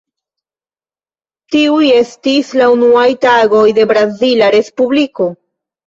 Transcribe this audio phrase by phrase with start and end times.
[1.57, 5.35] Tiuj estis la unuaj tagoj de brazila Respubliko.